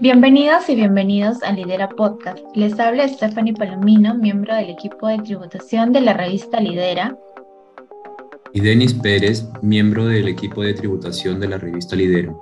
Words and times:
Bienvenidos 0.00 0.68
y 0.68 0.76
bienvenidos 0.76 1.42
a 1.42 1.50
Lidera 1.50 1.88
Podcast. 1.88 2.38
Les 2.54 2.78
habla 2.78 3.08
Stephanie 3.08 3.52
Palomino, 3.52 4.14
miembro 4.14 4.54
del 4.54 4.70
equipo 4.70 5.08
de 5.08 5.18
tributación 5.18 5.92
de 5.92 6.00
la 6.00 6.12
revista 6.12 6.60
Lidera. 6.60 7.18
Y 8.52 8.60
Denis 8.60 8.94
Pérez, 8.94 9.48
miembro 9.60 10.06
del 10.06 10.28
equipo 10.28 10.62
de 10.62 10.74
tributación 10.74 11.40
de 11.40 11.48
la 11.48 11.58
revista 11.58 11.96
Lidera. 11.96 12.32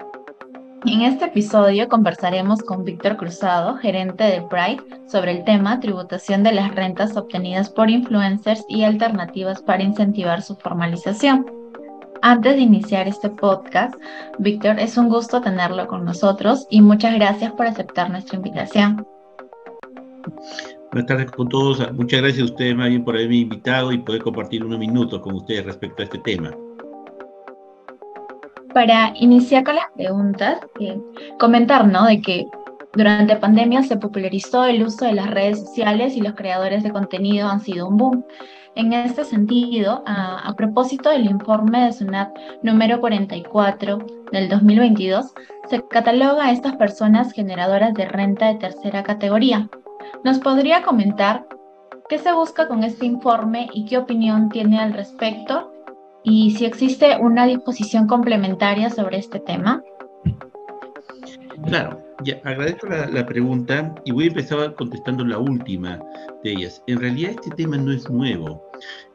En 0.84 1.00
este 1.00 1.24
episodio 1.24 1.88
conversaremos 1.88 2.60
con 2.62 2.84
Víctor 2.84 3.16
Cruzado, 3.16 3.76
gerente 3.78 4.24
de 4.24 4.42
Pride, 4.42 4.82
sobre 5.08 5.32
el 5.32 5.44
tema 5.44 5.80
tributación 5.80 6.42
de 6.42 6.52
las 6.52 6.74
rentas 6.74 7.16
obtenidas 7.16 7.70
por 7.70 7.88
influencers 7.88 8.66
y 8.68 8.84
alternativas 8.84 9.62
para 9.62 9.82
incentivar 9.82 10.42
su 10.42 10.56
formalización. 10.56 11.46
Antes 12.28 12.56
de 12.56 12.62
iniciar 12.62 13.06
este 13.06 13.30
podcast, 13.30 13.94
Víctor, 14.40 14.80
es 14.80 14.96
un 14.96 15.08
gusto 15.08 15.40
tenerlo 15.40 15.86
con 15.86 16.04
nosotros 16.04 16.66
y 16.70 16.82
muchas 16.82 17.14
gracias 17.14 17.52
por 17.52 17.68
aceptar 17.68 18.10
nuestra 18.10 18.34
invitación. 18.36 19.06
Buenas 20.90 21.06
tardes 21.06 21.30
con 21.30 21.48
todos. 21.48 21.78
Muchas 21.92 22.22
gracias 22.22 22.42
a 22.42 22.52
ustedes 22.52 22.74
más 22.74 22.88
bien 22.88 23.04
por 23.04 23.14
haberme 23.14 23.36
invitado 23.36 23.92
y 23.92 23.98
poder 23.98 24.22
compartir 24.22 24.64
unos 24.64 24.80
minutos 24.80 25.20
con 25.20 25.34
ustedes 25.34 25.66
respecto 25.66 26.02
a 26.02 26.04
este 26.06 26.18
tema. 26.18 26.50
Para 28.74 29.12
iniciar 29.14 29.62
con 29.62 29.76
las 29.76 29.86
preguntas, 29.94 30.58
eh, 30.80 30.98
comentar 31.38 31.86
¿no? 31.86 32.06
de 32.06 32.20
que 32.20 32.46
durante 32.94 33.36
pandemia 33.36 33.84
se 33.84 33.98
popularizó 33.98 34.64
el 34.64 34.82
uso 34.82 35.04
de 35.04 35.12
las 35.12 35.30
redes 35.30 35.60
sociales 35.60 36.16
y 36.16 36.22
los 36.22 36.34
creadores 36.34 36.82
de 36.82 36.90
contenido 36.90 37.48
han 37.48 37.60
sido 37.60 37.86
un 37.86 37.96
boom. 37.96 38.24
En 38.76 38.92
este 38.92 39.24
sentido, 39.24 40.02
a, 40.06 40.52
propósito 40.54 41.08
del 41.08 41.24
informe 41.24 41.86
de 41.86 41.92
SUNAT 41.94 42.36
número 42.62 43.00
44 43.00 43.98
del 44.30 44.50
2022, 44.50 45.32
se 45.70 45.82
cataloga 45.88 46.44
a 46.44 46.52
estas 46.52 46.76
personas 46.76 47.32
generadoras 47.32 47.94
de 47.94 48.04
renta 48.04 48.48
de 48.48 48.56
tercera 48.56 49.02
categoría. 49.02 49.70
¿Nos 50.24 50.40
podría 50.40 50.82
comentar 50.82 51.46
qué 52.10 52.18
se 52.18 52.34
busca 52.34 52.68
con 52.68 52.84
este 52.84 53.06
informe 53.06 53.68
y 53.72 53.86
qué 53.86 53.96
opinión 53.96 54.50
tiene 54.50 54.78
al 54.78 54.92
respecto? 54.92 55.72
Y 56.22 56.50
si 56.50 56.66
existe 56.66 57.16
una 57.18 57.46
disposición 57.46 58.06
complementaria 58.06 58.90
sobre 58.90 59.16
este 59.16 59.40
tema. 59.40 59.82
Claro, 61.64 62.05
ya, 62.24 62.40
agradezco 62.44 62.86
la, 62.86 63.26
pregunta 63.26 63.94
y 64.04 64.12
voy 64.12 64.24
a 64.24 64.28
empezar 64.28 64.74
contestando 64.74 65.24
la 65.24 65.38
última 65.38 66.00
de 66.42 66.52
ellas. 66.52 66.82
En 66.86 67.00
realidad 67.00 67.32
este 67.32 67.50
tema 67.50 67.76
no 67.76 67.92
es 67.92 68.08
nuevo. 68.08 68.62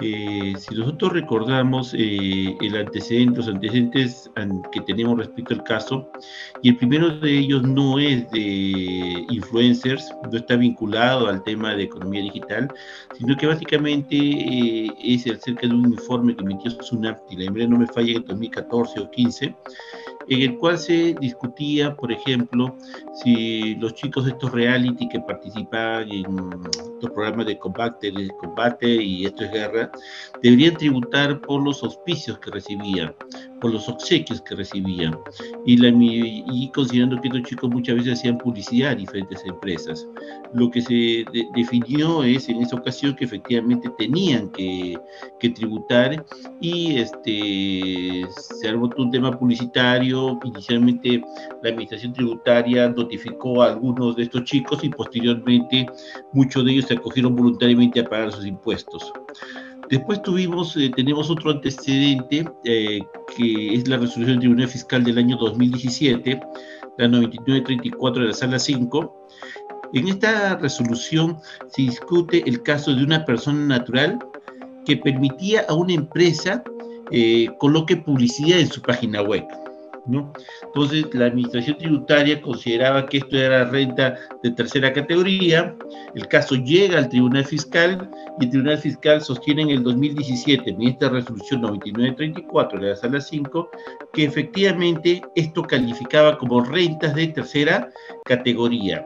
Eh, 0.01 0.53
si 0.57 0.75
nosotros 0.75 1.13
recordamos 1.13 1.93
eh, 1.93 2.55
el 2.61 2.75
antecedente, 2.75 3.37
los 3.37 3.47
antecedentes 3.47 4.29
que 4.71 4.81
tenemos 4.81 5.17
respecto 5.17 5.53
al 5.53 5.63
caso, 5.63 6.11
y 6.61 6.69
el 6.69 6.77
primero 6.77 7.09
de 7.19 7.39
ellos 7.39 7.63
no 7.63 7.97
es 7.99 8.29
de 8.31 9.25
influencers, 9.29 10.11
no 10.31 10.37
está 10.37 10.55
vinculado 10.55 11.27
al 11.27 11.43
tema 11.43 11.73
de 11.75 11.83
economía 11.83 12.21
digital, 12.21 12.71
sino 13.17 13.35
que 13.35 13.47
básicamente 13.47 14.15
eh, 14.15 14.91
es 15.03 15.27
acerca 15.27 15.67
de 15.67 15.73
un 15.73 15.91
informe 15.91 16.35
que 16.35 16.43
emitió 16.43 16.71
SUNAP, 16.71 17.19
y 17.31 17.37
la 17.37 17.45
memoria 17.45 17.67
no 17.67 17.79
me 17.79 17.87
falla, 17.87 18.13
en 18.13 18.25
2014 18.25 18.99
o 18.99 19.11
15, 19.11 19.55
en 20.31 20.41
el 20.43 20.57
cual 20.57 20.77
se 20.77 21.13
discutía, 21.19 21.93
por 21.93 22.09
ejemplo, 22.09 22.77
si 23.21 23.75
los 23.75 23.93
chicos 23.95 24.23
de 24.23 24.31
estos 24.31 24.53
reality 24.53 25.09
que 25.09 25.19
participan 25.19 26.09
en 26.09 26.23
los 27.01 27.11
programas 27.11 27.47
de 27.47 27.59
combate, 27.59 28.11
de 28.11 28.29
combate 28.39 28.87
y 28.87 29.25
esto 29.25 29.43
es 29.43 29.51
guerra, 29.51 29.91
deberían 30.41 30.77
tributar 30.77 31.41
por 31.41 31.61
los 31.61 31.83
auspicios 31.83 32.39
que 32.39 32.49
recibían, 32.49 33.13
por 33.61 33.71
los 33.71 33.87
obsequios 33.87 34.41
que 34.41 34.55
recibían, 34.55 35.17
y, 35.65 35.77
la, 35.77 35.89
y 35.89 36.69
considerando 36.73 37.21
que 37.21 37.27
estos 37.27 37.43
chicos 37.43 37.69
muchas 37.69 37.95
veces 37.95 38.19
hacían 38.19 38.37
publicidad 38.37 38.91
a 38.91 38.95
diferentes 38.95 39.45
empresas. 39.45 40.07
Lo 40.53 40.69
que 40.69 40.81
se 40.81 41.23
definió 41.55 42.23
es 42.23 42.49
en 42.49 42.61
esa 42.61 42.75
ocasión 42.75 43.15
que 43.15 43.25
efectivamente 43.25 43.89
tenían 43.97 44.49
que, 44.49 44.97
que 45.39 45.49
tributar 45.51 46.25
y 46.59 46.97
este, 46.97 48.25
se 48.59 48.67
armó 48.67 48.89
un 48.97 49.11
tema 49.11 49.37
publicitario, 49.37 50.39
inicialmente 50.43 51.21
la 51.61 51.69
administración 51.69 52.13
tributaria 52.13 52.89
notificó 52.89 53.61
a 53.61 53.71
algunos 53.71 54.15
de 54.15 54.23
estos 54.23 54.43
chicos 54.43 54.83
y 54.83 54.89
posteriormente 54.89 55.85
muchos 56.33 56.65
de 56.65 56.71
ellos 56.71 56.85
se 56.85 56.95
acogieron 56.95 57.35
voluntariamente 57.35 57.99
a 57.99 58.09
pagar 58.09 58.31
sus 58.31 58.45
impuestos. 58.45 59.11
Después 59.91 60.21
tuvimos, 60.21 60.77
eh, 60.77 60.89
tenemos 60.95 61.29
otro 61.29 61.51
antecedente, 61.51 62.49
eh, 62.63 63.01
que 63.35 63.75
es 63.75 63.89
la 63.89 63.97
resolución 63.97 64.27
del 64.27 64.39
Tribunal 64.39 64.67
Fiscal 64.69 65.03
del 65.03 65.17
año 65.17 65.35
2017, 65.35 66.39
la 66.97 67.09
9934 67.09 68.21
de 68.21 68.27
la 68.29 68.33
Sala 68.33 68.57
5. 68.57 69.27
En 69.93 70.07
esta 70.07 70.55
resolución 70.55 71.39
se 71.67 71.81
discute 71.81 72.41
el 72.47 72.63
caso 72.63 72.95
de 72.95 73.03
una 73.03 73.25
persona 73.25 73.79
natural 73.79 74.17
que 74.85 74.95
permitía 74.95 75.65
a 75.67 75.73
una 75.73 75.93
empresa 75.93 76.63
eh, 77.11 77.49
coloque 77.59 77.97
publicidad 77.97 78.61
en 78.61 78.71
su 78.71 78.81
página 78.81 79.21
web. 79.21 79.43
Entonces, 80.07 81.05
la 81.13 81.25
administración 81.27 81.77
tributaria 81.77 82.41
consideraba 82.41 83.05
que 83.05 83.17
esto 83.17 83.37
era 83.37 83.65
renta 83.65 84.17
de 84.41 84.51
tercera 84.51 84.91
categoría, 84.91 85.75
el 86.15 86.27
caso 86.27 86.55
llega 86.55 86.97
al 86.97 87.09
Tribunal 87.09 87.45
Fiscal 87.45 88.09
y 88.39 88.45
el 88.45 88.49
Tribunal 88.49 88.77
Fiscal 88.79 89.21
sostiene 89.21 89.63
en 89.63 89.69
el 89.69 89.83
2017, 89.83 90.71
en 90.71 90.81
esta 90.81 91.09
resolución 91.09 91.61
9934 91.61 92.79
de 92.79 92.89
la 92.89 92.95
Sala 92.95 93.21
5, 93.21 93.69
que 94.13 94.25
efectivamente 94.25 95.21
esto 95.35 95.63
calificaba 95.63 96.37
como 96.37 96.63
rentas 96.63 97.15
de 97.15 97.27
tercera 97.27 97.89
categoría. 98.25 99.05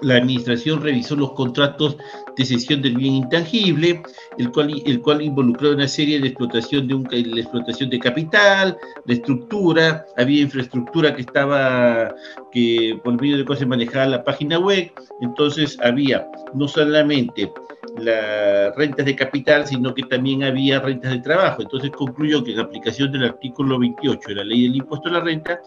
La 0.00 0.16
administración 0.16 0.82
revisó 0.82 1.14
los 1.14 1.32
contratos 1.32 1.96
cesión 2.36 2.82
del 2.82 2.96
bien 2.96 3.14
intangible, 3.14 4.02
el 4.38 4.50
cual, 4.50 4.82
el 4.84 5.00
cual 5.00 5.22
involucró 5.22 5.72
una 5.72 5.88
serie 5.88 6.20
de 6.20 6.28
explotación 6.28 6.88
de, 6.88 6.94
un, 6.94 7.08
la 7.10 7.40
explotación 7.40 7.90
de 7.90 7.98
capital, 7.98 8.76
de 9.04 9.14
estructura, 9.14 10.04
había 10.16 10.42
infraestructura 10.42 11.14
que 11.14 11.22
estaba, 11.22 12.14
que 12.50 12.98
por 13.02 13.20
medio 13.20 13.38
de 13.38 13.44
cosas 13.44 13.60
se 13.60 13.66
manejaba 13.66 14.06
la 14.06 14.24
página 14.24 14.58
web, 14.58 14.90
entonces 15.20 15.78
había 15.80 16.26
no 16.54 16.66
solamente 16.68 17.50
las 17.98 18.74
rentas 18.76 19.04
de 19.04 19.16
capital, 19.16 19.66
sino 19.66 19.94
que 19.94 20.02
también 20.04 20.44
había 20.44 20.80
rentas 20.80 21.12
de 21.12 21.20
trabajo. 21.20 21.62
Entonces 21.62 21.90
concluyó 21.90 22.42
que 22.42 22.52
en 22.52 22.60
aplicación 22.60 23.12
del 23.12 23.24
artículo 23.24 23.78
28 23.78 24.28
de 24.28 24.34
la 24.34 24.44
ley 24.44 24.62
del 24.62 24.76
impuesto 24.76 25.08
a 25.08 25.12
la 25.12 25.20
renta, 25.20 25.60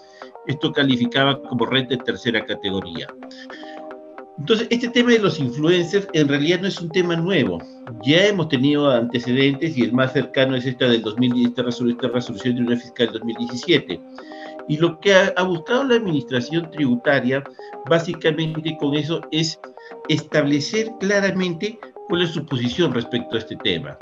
esto 0.48 0.72
calificaba 0.72 1.42
como 1.42 1.66
renta 1.66 1.96
de 1.96 2.04
tercera 2.04 2.46
categoría. 2.46 3.08
Entonces, 4.38 4.68
este 4.70 4.90
tema 4.90 5.12
de 5.12 5.20
los 5.20 5.40
influencers 5.40 6.08
en 6.14 6.28
realidad 6.28 6.60
no 6.60 6.68
es 6.68 6.80
un 6.82 6.90
tema 6.90 7.16
nuevo. 7.16 7.60
Ya 8.04 8.26
hemos 8.26 8.50
tenido 8.50 8.90
antecedentes 8.90 9.78
y 9.78 9.84
el 9.84 9.94
más 9.94 10.12
cercano 10.12 10.56
es 10.56 10.66
esta 10.66 10.90
del 10.90 11.02
2010, 11.04 11.50
esta, 11.50 11.64
resolución 12.10 12.56
de 12.56 12.62
una 12.62 12.78
fiscal 12.78 13.08
del 13.08 13.20
2017. 13.20 14.02
Y 14.68 14.78
lo 14.78 15.00
que 15.00 15.14
ha, 15.14 15.44
buscado 15.44 15.86
la 15.86 15.96
administración 15.96 16.70
tributaria, 16.72 17.44
básicamente 17.90 18.76
con 18.78 18.96
eso, 18.96 19.22
es 19.32 19.60
establecer 20.10 20.92
claramente 21.00 21.80
cuál 22.10 22.24
es 22.24 22.32
su 22.32 22.46
posición 22.46 22.94
respecto 22.94 23.36
a 23.36 23.40
este 23.40 23.56
tema. 23.58 23.98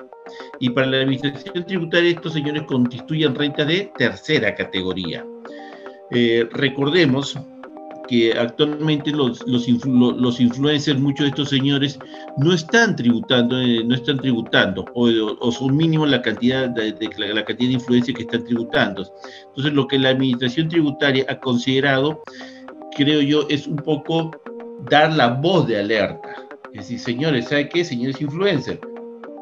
Y 0.59 0.69
para 0.69 0.87
la 0.87 1.01
administración 1.01 1.65
tributaria, 1.65 2.11
estos 2.11 2.33
señores 2.33 2.63
constituyen 2.63 3.35
renta 3.35 3.65
de 3.65 3.91
tercera 3.97 4.55
categoría. 4.55 5.23
Eh, 6.11 6.47
recordemos 6.51 7.37
que 8.13 8.31
actualmente 8.37 9.09
los, 9.09 9.41
los, 9.47 9.67
los, 9.67 10.39
influencers, 10.39 10.99
muchos 10.99 11.23
de 11.25 11.29
estos 11.29 11.49
señores, 11.49 11.97
no 12.37 12.53
están 12.53 12.95
tributando, 12.95 13.59
eh, 13.59 13.83
no 13.83 13.95
están 13.95 14.19
tributando, 14.19 14.85
o, 14.93 15.09
o, 15.39 15.51
son 15.51 15.75
mínimo 15.75 16.05
la 16.05 16.21
cantidad 16.21 16.69
de, 16.69 16.91
la, 17.17 17.43
cantidad 17.43 17.69
de 17.69 17.73
influencia 17.73 18.13
que 18.13 18.21
están 18.21 18.43
tributando. 18.43 19.03
Entonces, 19.47 19.73
lo 19.73 19.87
que 19.87 19.97
la 19.97 20.09
administración 20.09 20.69
tributaria 20.69 21.25
ha 21.27 21.39
considerado, 21.39 22.21
creo 22.95 23.19
yo, 23.21 23.47
es 23.49 23.65
un 23.65 23.77
poco 23.77 24.29
dar 24.91 25.11
la 25.13 25.29
voz 25.29 25.67
de 25.67 25.79
alerta. 25.79 26.35
Es 26.71 26.81
decir, 26.81 26.99
señores, 26.99 27.45
¿sabe 27.45 27.67
qué? 27.67 27.83
Señores 27.83 28.21
influencers, 28.21 28.79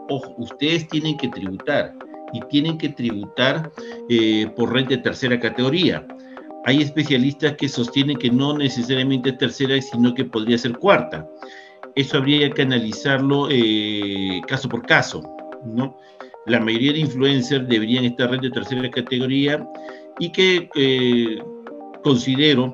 ojo, 0.07 0.33
ustedes 0.37 0.87
tienen 0.87 1.17
que 1.17 1.27
tributar 1.27 1.93
y 2.31 2.39
tienen 2.47 2.77
que 2.77 2.87
tributar 2.87 3.69
eh, 4.07 4.49
por 4.55 4.71
renta 4.71 4.91
de 4.91 4.99
tercera 4.99 5.37
categoría 5.37 6.07
hay 6.65 6.81
especialistas 6.81 7.55
que 7.55 7.67
sostienen 7.67 8.17
que 8.17 8.29
no 8.29 8.57
necesariamente 8.57 9.31
es 9.31 9.37
tercera, 9.37 9.81
sino 9.81 10.13
que 10.13 10.25
podría 10.25 10.57
ser 10.57 10.77
cuarta. 10.77 11.27
Eso 11.95 12.17
habría 12.17 12.49
que 12.51 12.61
analizarlo 12.61 13.47
eh, 13.49 14.41
caso 14.47 14.69
por 14.69 14.85
caso, 14.85 15.21
¿no? 15.65 15.97
La 16.45 16.59
mayoría 16.59 16.93
de 16.93 16.99
influencers 16.99 17.67
deberían 17.67 18.05
estar 18.05 18.33
en 18.33 18.41
de 18.41 18.49
tercera 18.49 18.89
categoría 18.89 19.67
y 20.19 20.31
que 20.31 20.69
eh, 20.75 21.39
considero 22.03 22.73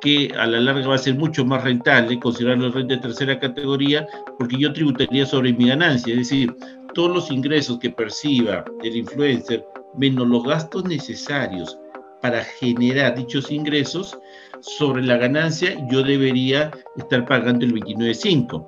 que 0.00 0.32
a 0.36 0.46
la 0.46 0.60
larga 0.60 0.88
va 0.88 0.96
a 0.96 0.98
ser 0.98 1.14
mucho 1.14 1.44
más 1.44 1.62
rentable 1.64 2.18
considerarlo 2.18 2.70
renta 2.70 2.94
de 2.94 3.00
tercera 3.00 3.38
categoría 3.38 4.06
porque 4.38 4.58
yo 4.58 4.72
tributaría 4.72 5.24
sobre 5.24 5.52
mi 5.52 5.68
ganancia, 5.68 6.12
es 6.12 6.18
decir, 6.18 6.54
todos 6.92 7.10
los 7.10 7.30
ingresos 7.30 7.78
que 7.78 7.90
perciba 7.90 8.64
el 8.82 8.96
influencer 8.96 9.64
menos 9.96 10.28
los 10.28 10.44
gastos 10.44 10.84
necesarios 10.84 11.78
para 12.24 12.42
generar 12.42 13.16
dichos 13.16 13.50
ingresos, 13.50 14.18
sobre 14.62 15.02
la 15.02 15.18
ganancia 15.18 15.76
yo 15.90 16.02
debería 16.02 16.70
estar 16.96 17.26
pagando 17.26 17.66
el 17.66 17.74
29.5, 17.74 18.66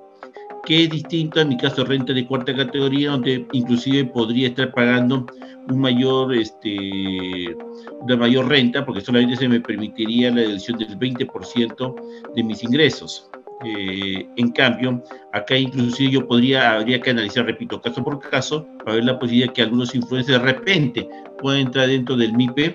que 0.67 0.85
es 0.85 0.91
distinto 0.91 1.41
a 1.41 1.45
mi 1.47 1.57
caso 1.57 1.83
renta 1.87 2.13
de 2.13 2.27
cuarta 2.27 2.55
categoría, 2.55 3.13
donde 3.13 3.47
inclusive 3.53 4.05
podría 4.05 4.49
estar 4.49 4.71
pagando 4.73 5.25
un 5.71 5.81
mayor, 5.81 6.35
este, 6.35 7.57
una 8.03 8.17
mayor 8.19 8.47
renta, 8.47 8.85
porque 8.85 9.01
solamente 9.01 9.37
se 9.37 9.49
me 9.49 9.59
permitiría 9.59 10.31
la 10.31 10.43
deducción 10.43 10.77
del 10.77 10.99
20% 10.99 11.95
de 12.35 12.43
mis 12.45 12.63
ingresos. 12.63 13.31
Eh, 13.65 14.29
en 14.37 14.51
cambio, 14.51 15.03
acá 15.33 15.57
inclusive 15.57 16.11
yo 16.11 16.29
podría, 16.29 16.75
habría 16.75 17.01
que 17.01 17.09
analizar, 17.09 17.47
repito, 17.47 17.81
caso 17.81 18.05
por 18.05 18.21
caso, 18.21 18.67
para 18.85 18.97
ver 18.97 19.05
la 19.05 19.19
posibilidad 19.19 19.55
que 19.55 19.63
algunos 19.63 19.95
influencers 19.95 20.43
de 20.43 20.45
repente 20.45 21.09
puedan 21.39 21.61
entrar 21.61 21.89
dentro 21.89 22.19
del 22.19 22.35
MIPE, 22.35 22.75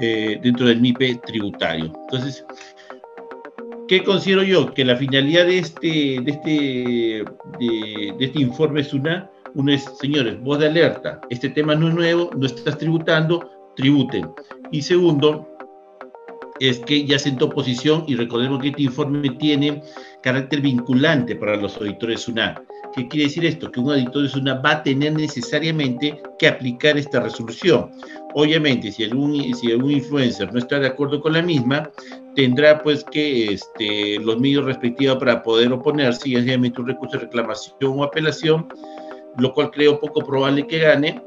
eh, 0.00 0.38
dentro 0.42 0.66
del 0.66 0.80
MIPE 0.80 1.20
tributario. 1.26 1.92
Entonces, 2.02 2.44
¿qué 3.88 4.02
considero 4.02 4.42
yo? 4.42 4.72
Que 4.72 4.84
la 4.84 4.96
finalidad 4.96 5.46
de 5.46 5.58
este, 5.58 6.20
de 6.22 6.30
este, 6.30 7.24
de, 7.58 8.14
este 8.18 8.40
informe 8.40 8.80
es 8.80 8.92
una, 8.92 9.30
una 9.54 9.74
es, 9.74 9.84
señores, 10.00 10.40
voz 10.40 10.58
de 10.58 10.66
alerta, 10.66 11.20
este 11.30 11.48
tema 11.48 11.74
no 11.74 11.88
es 11.88 11.94
nuevo, 11.94 12.30
no 12.36 12.46
estás 12.46 12.78
tributando, 12.78 13.50
tributen. 13.76 14.30
Y 14.70 14.82
segundo, 14.82 15.48
es 16.60 16.78
que 16.80 17.04
ya 17.04 17.18
sentó 17.18 17.50
posición 17.50 18.04
y 18.06 18.16
recordemos 18.16 18.60
que 18.60 18.68
este 18.68 18.82
informe 18.82 19.30
tiene 19.30 19.82
carácter 20.22 20.60
vinculante 20.60 21.36
para 21.36 21.56
los 21.56 21.76
auditores 21.76 22.22
SUNA. 22.22 22.62
¿Qué 22.96 23.06
quiere 23.08 23.26
decir 23.26 23.44
esto? 23.44 23.70
Que 23.70 23.78
un 23.78 23.92
auditor 23.92 24.22
de 24.22 24.28
SUNA 24.30 24.54
va 24.54 24.70
a 24.70 24.82
tener 24.82 25.12
necesariamente 25.12 26.18
que 26.38 26.48
aplicar 26.48 26.96
esta 26.96 27.20
resolución. 27.20 27.90
Obviamente, 28.32 28.90
si 28.90 29.04
algún, 29.04 29.54
si 29.54 29.70
algún 29.70 29.90
influencer 29.90 30.50
no 30.50 30.58
está 30.58 30.78
de 30.78 30.86
acuerdo 30.86 31.20
con 31.20 31.34
la 31.34 31.42
misma, 31.42 31.90
tendrá 32.34 32.82
pues 32.82 33.04
que 33.04 33.52
este, 33.52 34.18
los 34.20 34.40
medios 34.40 34.64
respectivos 34.64 35.18
para 35.18 35.42
poder 35.42 35.70
oponerse 35.74 36.30
y 36.30 36.36
obviamente 36.36 36.80
un 36.80 36.86
recurso 36.86 37.18
de 37.18 37.24
reclamación 37.24 37.74
o 37.82 38.02
apelación, 38.02 38.66
lo 39.36 39.52
cual 39.52 39.70
creo 39.72 40.00
poco 40.00 40.24
probable 40.24 40.66
que 40.66 40.78
gane, 40.78 41.20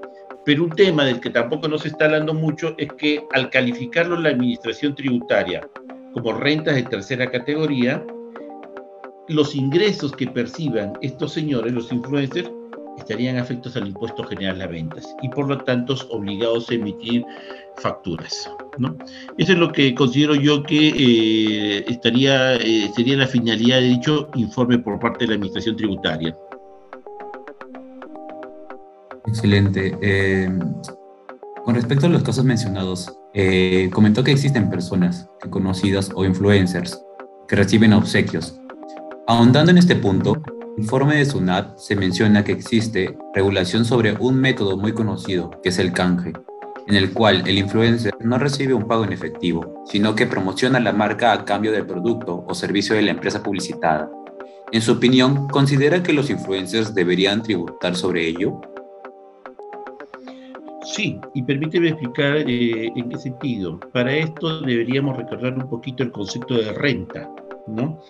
pero 0.46 0.64
un 0.64 0.72
tema 0.72 1.06
del 1.06 1.20
que 1.20 1.30
tampoco 1.30 1.68
nos 1.68 1.86
está 1.86 2.06
hablando 2.06 2.34
mucho 2.34 2.74
es 2.80 2.92
que 2.94 3.24
al 3.32 3.52
calificarlo 3.52 4.18
la 4.18 4.30
administración 4.30 4.96
tributaria 4.96 5.62
como 6.14 6.34
rentas 6.34 6.74
de 6.74 6.84
tercera 6.84 7.30
categoría, 7.30 8.04
los 9.30 9.56
ingresos 9.56 10.12
que 10.12 10.28
perciban 10.28 10.94
estos 11.02 11.34
señores, 11.34 11.72
los 11.72 11.92
influencers, 11.92 12.52
estarían 12.98 13.38
afectos 13.38 13.76
al 13.78 13.88
impuesto 13.88 14.24
general 14.24 14.62
a 14.62 14.68
ventas 14.68 15.16
y 15.22 15.30
por 15.30 15.48
lo 15.48 15.58
tanto 15.60 15.96
obligados 16.10 16.70
a 16.70 16.74
emitir 16.74 17.26
facturas. 17.78 18.52
¿no? 18.78 18.96
Eso 19.38 19.54
es 19.54 19.58
lo 19.58 19.72
que 19.72 19.96
considero 19.96 20.36
yo 20.36 20.64
que 20.64 20.90
eh, 20.90 21.86
estaría, 21.88 22.56
eh, 22.56 22.92
sería 22.96 23.18
la 23.18 23.28
finalidad 23.28 23.80
de 23.80 23.88
dicho 23.88 24.30
informe 24.36 24.80
por 24.80 25.00
parte 25.00 25.26
de 25.26 25.28
la 25.30 25.34
Administración 25.36 25.78
Tributaria. 25.78 26.36
Excelente. 29.28 29.96
Eh, 30.02 30.50
con 31.64 31.76
respecto 31.76 32.08
a 32.08 32.10
los 32.10 32.24
casos 32.24 32.44
mencionados, 32.44 33.16
comentó 33.92 34.24
que 34.24 34.32
existen 34.32 34.70
personas 34.70 35.30
conocidas 35.52 36.12
o 36.16 36.26
influencers 36.26 37.00
que 37.48 37.56
reciben 37.56 37.94
obsequios. 37.94 38.59
Ahondando 39.30 39.70
en 39.70 39.78
este 39.78 39.96
punto, 39.96 40.42
el 40.76 40.82
informe 40.82 41.18
de 41.18 41.26
SUNAT 41.26 41.78
se 41.78 41.96
menciona 41.96 42.44
que 42.44 42.52
existe 42.52 43.16
regulación 43.32 43.86
sobre 43.86 44.14
un 44.14 44.42
método 44.42 44.76
muy 44.76 44.92
conocido, 44.92 45.52
que 45.62 45.70
es 45.70 45.78
el 45.78 45.94
canje, 45.94 46.34
en 46.88 46.96
el 46.96 47.14
cual 47.14 47.44
el 47.46 47.60
influencer 47.60 48.12
no 48.22 48.40
recibe 48.40 48.74
un 48.74 48.88
pago 48.88 49.04
en 49.04 49.14
efectivo, 49.14 49.84
sino 49.86 50.16
que 50.16 50.26
promociona 50.26 50.80
la 50.80 50.94
marca 50.94 51.32
a 51.32 51.46
cambio 51.46 51.72
del 51.72 51.86
producto 51.86 52.44
o 52.48 52.56
servicio 52.56 52.96
de 52.96 53.04
la 53.04 53.12
empresa 53.12 53.44
publicitada. 53.44 54.10
En 54.72 54.82
su 54.82 54.94
opinión, 54.94 55.48
¿considera 55.50 56.02
que 56.02 56.14
los 56.14 56.32
influencers 56.32 56.96
deberían 56.96 57.44
tributar 57.44 57.96
sobre 57.96 58.28
ello? 58.28 58.60
Sí, 60.86 61.22
y 61.36 61.44
permíteme 61.44 61.90
explicar 61.90 62.38
eh, 62.38 62.92
en 62.96 63.10
qué 63.10 63.18
sentido. 63.20 63.80
Para 63.94 64.12
esto 64.12 64.62
deberíamos 64.62 65.16
recordar 65.16 65.54
un 65.54 65.70
poquito 65.70 66.02
el 66.02 66.12
concepto 66.12 66.56
de 66.56 66.74
renta, 66.74 67.30
¿no? 67.68 68.02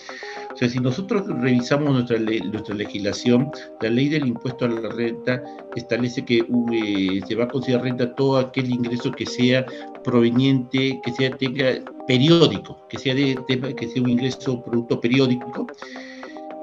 Sea, 0.60 0.68
si 0.68 0.80
nosotros 0.80 1.26
revisamos 1.26 1.94
nuestra, 1.94 2.20
nuestra 2.20 2.76
legislación, 2.76 3.50
la 3.80 3.90
ley 3.90 4.10
del 4.10 4.28
impuesto 4.28 4.66
a 4.66 4.68
la 4.68 4.90
renta 4.90 5.42
establece 5.78 6.26
que 6.26 6.40
eh, 6.74 7.22
se 7.26 7.36
va 7.36 7.46
a 7.46 7.48
considerar 7.48 7.86
renta 7.86 8.14
todo 8.16 8.38
aquel 8.38 8.70
ingreso 8.70 9.10
que 9.10 9.26
sea 9.26 9.66
proveniente, 10.04 11.00
que 11.02 11.12
sea 11.14 11.32
tenga 11.38 11.82
periódico, 12.08 12.78
que 12.90 13.00
sea 13.00 13.16
de, 13.16 13.40
que 13.48 13.88
sea 13.88 14.04
un 14.04 14.10
ingreso 14.10 14.62
producto 14.62 15.00
periódico 15.00 15.66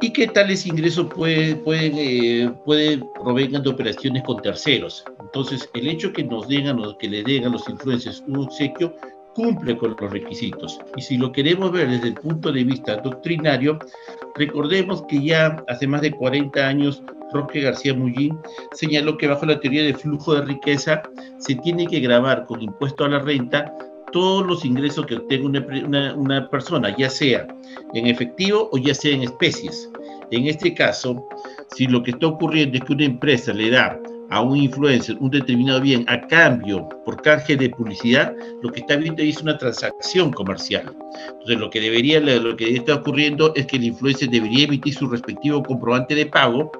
y 0.02 0.12
que 0.12 0.26
tales 0.26 0.66
ingresos 0.66 1.06
pueden, 1.14 1.62
eh, 1.96 2.52
provengan 3.24 3.62
de 3.62 3.70
operaciones 3.70 4.22
con 4.24 4.42
terceros. 4.42 5.04
Entonces, 5.20 5.70
el 5.72 5.88
hecho 5.88 6.12
que 6.12 6.22
nos 6.22 6.46
den, 6.48 6.66
que 6.98 7.08
le 7.08 7.22
den 7.22 7.46
a 7.46 7.48
los 7.48 7.66
influencers 7.66 8.22
un 8.26 8.40
obsequio 8.40 8.94
cumple 9.36 9.76
con 9.76 9.94
los 10.00 10.10
requisitos. 10.10 10.80
Y 10.96 11.02
si 11.02 11.18
lo 11.18 11.30
queremos 11.30 11.70
ver 11.70 11.90
desde 11.90 12.08
el 12.08 12.14
punto 12.14 12.50
de 12.50 12.64
vista 12.64 12.96
doctrinario, 12.96 13.78
recordemos 14.34 15.02
que 15.02 15.22
ya 15.22 15.62
hace 15.68 15.86
más 15.86 16.00
de 16.00 16.10
40 16.10 16.66
años 16.66 17.02
Roque 17.34 17.60
García 17.60 17.92
Mullín 17.92 18.38
señaló 18.72 19.18
que 19.18 19.26
bajo 19.26 19.44
la 19.44 19.60
teoría 19.60 19.84
de 19.84 19.92
flujo 19.92 20.34
de 20.34 20.46
riqueza 20.46 21.02
se 21.38 21.54
tiene 21.56 21.86
que 21.86 22.00
grabar 22.00 22.46
con 22.46 22.62
impuesto 22.62 23.04
a 23.04 23.10
la 23.10 23.18
renta 23.18 23.74
todos 24.10 24.46
los 24.46 24.64
ingresos 24.64 25.04
que 25.04 25.16
obtenga 25.16 25.46
una, 25.46 26.14
una, 26.14 26.48
persona, 26.48 26.96
ya 26.96 27.10
sea 27.10 27.46
en 27.92 28.06
efectivo 28.06 28.70
o 28.72 28.78
ya 28.78 28.94
sea 28.94 29.14
en 29.14 29.24
especies. 29.24 29.90
En 30.30 30.46
este 30.46 30.72
caso, 30.72 31.28
si 31.74 31.86
lo 31.86 32.02
que 32.02 32.12
está 32.12 32.28
ocurriendo 32.28 32.78
es 32.78 32.84
que 32.84 32.92
una 32.94 33.04
empresa 33.04 33.52
le 33.52 33.70
da 33.70 34.00
a 34.30 34.40
un 34.40 34.56
influencer 34.56 35.16
un 35.20 35.30
determinado 35.30 35.80
bien 35.80 36.04
a 36.08 36.26
cambio 36.26 36.88
por 37.04 37.20
canje 37.22 37.56
de 37.56 37.70
publicidad, 37.70 38.34
lo 38.62 38.70
que 38.72 38.80
está 38.80 38.96
viendo 38.96 39.22
es 39.22 39.40
una 39.40 39.56
transacción 39.56 40.32
comercial. 40.32 40.94
Entonces, 41.30 41.58
lo 41.58 41.70
que 41.70 41.80
debería, 41.80 42.20
lo 42.20 42.56
que 42.56 42.74
está 42.74 42.96
ocurriendo 42.96 43.52
es 43.54 43.66
que 43.66 43.76
el 43.76 43.84
influencer 43.84 44.28
debería 44.28 44.64
emitir 44.64 44.94
su 44.94 45.08
respectivo 45.08 45.62
comprobante 45.62 46.14
de 46.14 46.26
pago. 46.26 46.72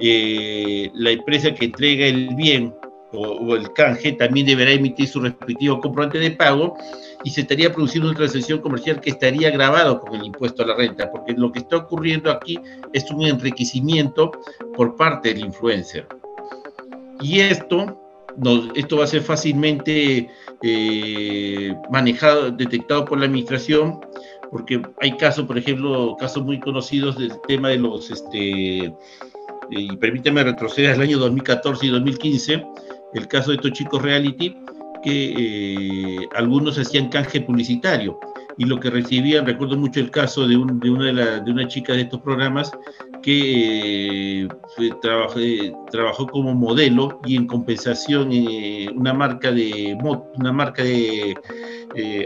Eh, 0.00 0.90
la 0.94 1.10
empresa 1.10 1.54
que 1.54 1.66
entrega 1.66 2.06
el 2.06 2.34
bien 2.34 2.74
o, 3.12 3.56
el 3.56 3.72
canje 3.72 4.12
también 4.12 4.46
deberá 4.46 4.70
emitir 4.70 5.08
su 5.08 5.20
respectivo 5.20 5.80
comprobante 5.80 6.18
de 6.18 6.30
pago 6.30 6.76
y 7.24 7.30
se 7.30 7.42
estaría 7.42 7.72
produciendo 7.72 8.08
una 8.08 8.16
transacción 8.16 8.60
comercial 8.60 9.00
que 9.00 9.10
estaría 9.10 9.50
grabado 9.50 10.00
con 10.00 10.14
el 10.14 10.24
impuesto 10.24 10.62
a 10.62 10.66
la 10.66 10.76
renta, 10.76 11.10
porque 11.10 11.34
lo 11.34 11.52
que 11.52 11.58
está 11.58 11.76
ocurriendo 11.76 12.30
aquí 12.30 12.58
es 12.92 13.10
un 13.10 13.26
enriquecimiento 13.26 14.30
por 14.74 14.96
parte 14.96 15.34
del 15.34 15.44
influencer. 15.44 16.06
Y 17.20 17.40
esto, 17.40 18.00
esto 18.74 18.96
va 18.96 19.04
a 19.04 19.08
ser 19.08 19.22
fácilmente 19.22 20.30
eh, 20.62 21.74
manejado, 21.90 22.50
detectado 22.50 23.04
por 23.04 23.18
la 23.18 23.26
administración, 23.26 24.00
porque 24.50 24.82
hay 25.00 25.16
casos, 25.16 25.46
por 25.46 25.58
ejemplo, 25.58 26.16
casos 26.18 26.44
muy 26.44 26.58
conocidos 26.58 27.18
del 27.18 27.32
tema 27.46 27.68
de 27.68 27.78
los, 27.78 28.10
este, 28.10 28.92
y 29.70 29.96
permíteme 29.98 30.42
retroceder 30.42 30.92
al 30.92 31.02
año 31.02 31.18
2014 31.18 31.86
y 31.86 31.90
2015, 31.90 32.66
el 33.14 33.28
caso 33.28 33.50
de 33.50 33.56
estos 33.56 33.72
chicos 33.72 34.02
reality, 34.02 34.56
que 35.02 35.34
eh, 35.36 36.28
algunos 36.34 36.78
hacían 36.78 37.08
canje 37.08 37.40
publicitario 37.40 38.18
y 38.58 38.66
lo 38.66 38.78
que 38.78 38.90
recibían, 38.90 39.46
recuerdo 39.46 39.78
mucho 39.78 40.00
el 40.00 40.10
caso 40.10 40.46
de, 40.46 40.56
una, 40.56 41.12
de, 41.12 41.40
de 41.40 41.50
una 41.50 41.66
chica 41.66 41.94
de 41.94 42.02
estos 42.02 42.20
programas 42.20 42.70
que 43.22 44.42
eh, 44.44 44.48
trabajó, 45.90 46.26
como 46.26 46.54
modelo 46.54 47.20
y 47.24 47.36
en 47.36 47.46
compensación 47.46 48.30
eh, 48.32 48.88
una 48.94 49.12
marca 49.12 49.52
de, 49.52 49.96
una 50.38 50.52
marca 50.52 50.82
de 50.82 51.34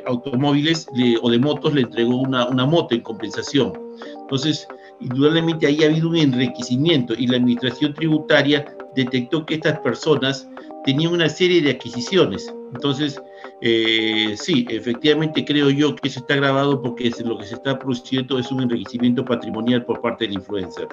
automóviles 0.07 0.87
o 1.23 1.31
de 1.31 1.39
motos 1.39 1.75
le 1.75 1.83
entregó 1.83 2.17
una, 2.17 2.47
una 2.47 2.67
moto 2.67 2.95
en 2.95 3.01
compensación. 3.01 3.73
Entonces, 4.21 4.67
indudablemente 5.01 5.67
ahí 5.67 5.83
ha 5.83 5.87
habido 5.87 6.09
un 6.09 6.17
enriquecimiento 6.17 7.15
y 7.15 7.27
la 7.27 7.37
administración 7.37 7.95
tributaria 7.95 8.65
detectó 8.95 9.45
que 9.45 9.55
estas 9.55 9.79
personas 9.81 10.49
tenía 10.85 11.09
una 11.09 11.29
serie 11.29 11.61
de 11.63 11.71
adquisiciones. 11.73 12.53
Entonces, 12.73 13.21
eh, 13.61 14.35
sí, 14.37 14.67
efectivamente 14.69 15.45
creo 15.45 15.71
yo 15.71 15.95
que 15.97 16.09
eso 16.09 16.21
está 16.21 16.37
grabado 16.37 16.81
porque 16.83 17.11
lo 17.25 17.39
que 17.39 17.47
se 17.47 17.55
está 17.55 17.79
produciendo 17.79 18.39
es 18.39 18.51
un 18.51 18.63
enriquecimiento 18.63 19.25
patrimonial 19.25 19.85
por 19.85 20.01
parte 20.01 20.25
del 20.25 20.35
influencer. 20.35 20.89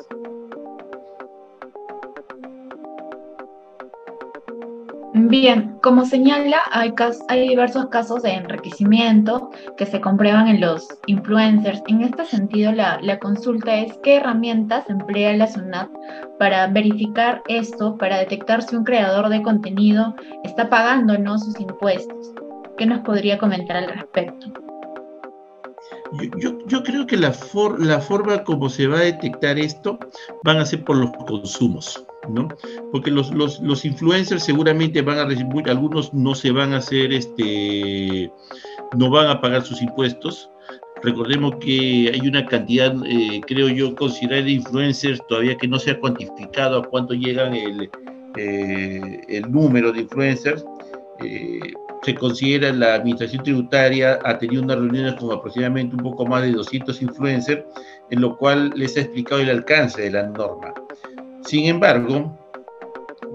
Bien, 5.13 5.77
como 5.81 6.05
señala, 6.05 6.61
hay, 6.71 6.93
hay, 7.27 7.49
diversos 7.49 7.87
casos 7.87 8.23
de 8.23 8.31
enriquecimiento 8.31 9.49
que 9.75 9.85
se 9.85 9.99
comprueban 9.99 10.47
en 10.47 10.61
los 10.61 10.87
influencers. 11.05 11.83
En 11.87 12.01
este 12.01 12.23
sentido, 12.25 12.71
la, 12.71 12.97
la, 13.01 13.19
consulta 13.19 13.75
es 13.75 13.93
qué 14.03 14.15
herramientas 14.15 14.89
emplea 14.89 15.35
la 15.35 15.47
SUNAT 15.47 15.89
para 16.39 16.67
verificar 16.67 17.41
esto, 17.49 17.97
para 17.97 18.19
detectar 18.19 18.61
si 18.61 18.77
un 18.77 18.85
creador 18.85 19.27
de 19.27 19.41
contenido 19.41 20.15
está 20.45 20.69
pagando 20.69 21.15
o 21.15 21.17
no 21.17 21.37
sus 21.37 21.59
impuestos. 21.59 22.31
¿Qué 22.77 22.85
nos 22.85 23.01
podría 23.01 23.37
comentar 23.37 23.75
al 23.75 23.89
respecto? 23.89 24.70
Yo, 26.37 26.57
yo, 26.67 26.83
creo 26.83 27.07
que 27.07 27.15
la, 27.15 27.33
la 27.79 28.01
forma 28.01 28.43
como 28.43 28.69
se 28.69 28.87
va 28.87 28.99
a 28.99 29.03
detectar 29.03 29.57
esto 29.57 29.97
van 30.43 30.57
a 30.57 30.65
ser 30.65 30.83
por 30.83 30.97
los 30.97 31.11
consumos, 31.25 32.05
¿no? 32.29 32.49
Porque 32.91 33.09
los, 33.09 33.31
influencers 33.85 34.43
seguramente 34.43 35.01
van 35.01 35.19
a 35.19 35.25
recibir, 35.25 35.69
algunos 35.69 36.13
no 36.13 36.35
se 36.35 36.51
van 36.51 36.73
a 36.73 36.77
hacer, 36.77 37.13
este, 37.13 38.29
no 38.97 39.09
van 39.09 39.27
a 39.27 39.39
pagar 39.39 39.63
sus 39.63 39.81
impuestos. 39.81 40.49
Recordemos 41.01 41.55
que 41.61 42.11
hay 42.13 42.27
una 42.27 42.45
cantidad, 42.45 42.93
eh, 43.07 43.41
creo 43.47 43.69
yo, 43.69 43.95
considerada 43.95 44.43
de 44.43 44.51
influencers 44.51 45.25
todavía 45.27 45.55
que 45.55 45.67
no 45.67 45.79
se 45.79 45.91
ha 45.91 45.99
cuantificado 45.99 46.79
a 46.79 46.83
cuánto 46.83 47.13
llegan 47.13 47.55
el, 47.55 47.89
eh, 48.37 49.21
el 49.29 49.51
número 49.51 49.91
de 49.91 50.01
influencers. 50.01 50.65
Eh, 51.23 51.73
se 52.03 52.15
considera 52.15 52.73
la 52.73 52.95
administración 52.95 53.43
tributaria 53.43 54.19
ha 54.23 54.37
tenido 54.39 54.63
unas 54.63 54.77
reuniones 54.77 55.13
con 55.15 55.31
aproximadamente 55.31 55.95
un 55.95 56.01
poco 56.01 56.25
más 56.25 56.41
de 56.41 56.51
200 56.51 56.99
influencers, 57.01 57.63
en 58.09 58.21
lo 58.21 58.37
cual 58.37 58.71
les 58.75 58.97
ha 58.97 59.01
explicado 59.01 59.41
el 59.41 59.49
alcance 59.49 60.01
de 60.01 60.11
la 60.11 60.23
norma. 60.23 60.73
Sin 61.43 61.65
embargo, 61.65 62.37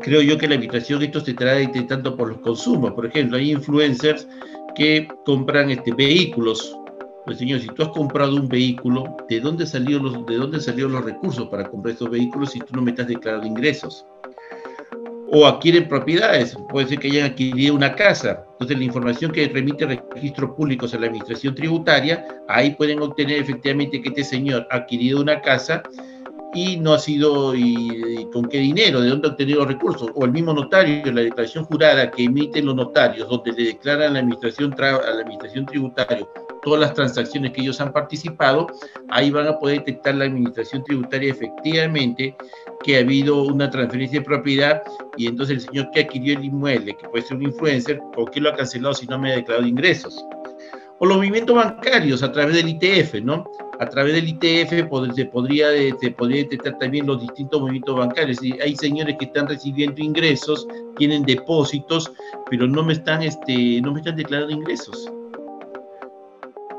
creo 0.00 0.20
yo 0.20 0.36
que 0.36 0.48
la 0.48 0.54
administración 0.54 1.02
esto 1.02 1.20
se 1.20 1.34
trae 1.34 1.68
tanto 1.68 2.16
por 2.16 2.28
los 2.28 2.38
consumos. 2.38 2.92
Por 2.92 3.06
ejemplo, 3.06 3.36
hay 3.36 3.52
influencers 3.52 4.26
que 4.74 5.08
compran 5.24 5.70
este, 5.70 5.92
vehículos. 5.92 6.76
Pues 7.24 7.38
señor, 7.38 7.60
si 7.60 7.66
tú 7.68 7.82
has 7.82 7.88
comprado 7.88 8.36
un 8.36 8.48
vehículo, 8.48 9.16
¿de 9.28 9.40
dónde, 9.40 9.66
salió 9.66 9.98
los, 9.98 10.24
¿de 10.26 10.36
dónde 10.36 10.60
salieron 10.60 10.92
los 10.92 11.04
recursos 11.04 11.48
para 11.48 11.68
comprar 11.68 11.92
estos 11.92 12.10
vehículos 12.10 12.52
si 12.52 12.60
tú 12.60 12.74
no 12.74 12.82
me 12.82 12.90
estás 12.90 13.08
declarando 13.08 13.46
ingresos? 13.46 14.06
O 15.32 15.46
adquieren 15.46 15.88
propiedades, 15.88 16.56
puede 16.70 16.88
ser 16.88 16.98
que 16.98 17.08
hayan 17.08 17.30
adquirido 17.30 17.74
una 17.74 17.94
casa. 17.94 18.44
Entonces, 18.52 18.78
la 18.78 18.84
información 18.84 19.32
que 19.32 19.48
remite 19.48 19.86
registros 20.14 20.50
públicos 20.52 20.94
a 20.94 20.98
la 20.98 21.06
administración 21.06 21.54
tributaria, 21.54 22.26
ahí 22.48 22.70
pueden 22.74 23.00
obtener 23.02 23.40
efectivamente 23.40 24.00
que 24.00 24.08
este 24.08 24.24
señor 24.24 24.66
ha 24.70 24.76
adquirido 24.76 25.20
una 25.20 25.40
casa 25.40 25.82
y 26.54 26.76
no 26.78 26.94
ha 26.94 26.98
sido, 26.98 27.54
y, 27.54 28.26
con 28.32 28.46
qué 28.46 28.58
dinero, 28.58 29.00
de 29.00 29.10
dónde 29.10 29.28
ha 29.28 29.30
obtenido 29.32 29.58
los 29.60 29.68
recursos, 29.68 30.10
o 30.14 30.24
el 30.24 30.32
mismo 30.32 30.54
notario, 30.54 31.12
la 31.12 31.22
declaración 31.22 31.64
jurada 31.64 32.10
que 32.10 32.24
emiten 32.24 32.66
los 32.66 32.76
notarios, 32.76 33.28
donde 33.28 33.52
le 33.52 33.64
declaran 33.64 34.10
a 34.10 34.12
la 34.12 34.18
administración, 34.20 34.74
a 34.78 35.10
la 35.10 35.20
administración 35.20 35.66
tributaria 35.66 36.26
todas 36.66 36.80
las 36.80 36.94
transacciones 36.94 37.52
que 37.52 37.60
ellos 37.60 37.80
han 37.80 37.92
participado, 37.92 38.66
ahí 39.08 39.30
van 39.30 39.46
a 39.46 39.56
poder 39.56 39.78
detectar 39.78 40.16
la 40.16 40.24
administración 40.24 40.82
tributaria 40.82 41.30
efectivamente 41.30 42.34
que 42.82 42.96
ha 42.96 43.00
habido 43.02 43.44
una 43.44 43.70
transferencia 43.70 44.18
de 44.18 44.24
propiedad 44.24 44.82
y 45.16 45.28
entonces 45.28 45.58
el 45.58 45.60
señor 45.62 45.90
que 45.92 46.00
adquirió 46.00 46.36
el 46.36 46.44
inmueble, 46.44 46.96
que 46.96 47.08
puede 47.08 47.24
ser 47.24 47.36
un 47.36 47.44
influencer, 47.44 48.00
¿por 48.12 48.32
qué 48.32 48.40
lo 48.40 48.50
ha 48.50 48.56
cancelado 48.56 48.94
si 48.94 49.06
no 49.06 49.16
me 49.16 49.32
ha 49.32 49.36
declarado 49.36 49.64
ingresos? 49.64 50.20
O 50.98 51.06
los 51.06 51.18
movimientos 51.18 51.54
bancarios 51.54 52.24
a 52.24 52.32
través 52.32 52.56
del 52.56 52.68
ITF, 52.68 53.22
¿no? 53.22 53.48
A 53.78 53.88
través 53.88 54.14
del 54.14 54.26
ITF 54.26 54.70
se, 55.14 55.24
podría, 55.26 55.68
se 56.00 56.10
podría 56.10 56.42
detectar 56.42 56.78
también 56.78 57.06
los 57.06 57.20
distintos 57.20 57.60
movimientos 57.60 57.96
bancarios. 57.96 58.40
Hay 58.60 58.74
señores 58.74 59.14
que 59.20 59.26
están 59.26 59.46
recibiendo 59.46 60.02
ingresos, 60.02 60.66
tienen 60.96 61.22
depósitos, 61.22 62.10
pero 62.50 62.66
no 62.66 62.82
me 62.82 62.94
están, 62.94 63.22
este, 63.22 63.80
no 63.82 63.92
me 63.92 64.00
están 64.00 64.16
declarando 64.16 64.52
ingresos 64.52 65.08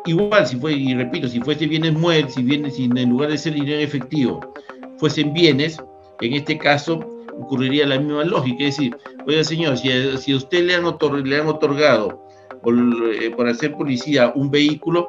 igual, 0.07 0.47
si 0.47 0.55
fue, 0.57 0.73
y 0.73 0.93
repito, 0.93 1.27
si 1.27 1.39
fuese 1.39 1.67
bienes 1.67 1.93
muertos, 1.93 2.35
si 2.35 2.43
bienes, 2.43 2.75
si 2.75 2.85
en 2.85 3.09
lugar 3.09 3.29
de 3.29 3.37
ser 3.37 3.53
dinero 3.53 3.79
efectivo, 3.79 4.53
fuesen 4.97 5.33
bienes, 5.33 5.77
en 6.21 6.33
este 6.33 6.57
caso 6.57 6.99
ocurriría 7.39 7.85
la 7.85 7.99
misma 7.99 8.23
lógica, 8.23 8.63
es 8.63 8.77
decir, 8.77 8.97
oiga 9.27 9.43
señor, 9.43 9.77
si 9.77 9.91
a, 9.91 10.17
si 10.17 10.33
usted 10.33 10.65
le 10.65 10.75
han, 10.75 10.83
le 11.23 11.37
han 11.37 11.47
otorgado 11.47 12.27
por, 12.63 12.75
eh, 13.13 13.29
por, 13.31 13.47
hacer 13.47 13.73
policía 13.73 14.31
un 14.35 14.49
vehículo, 14.49 15.07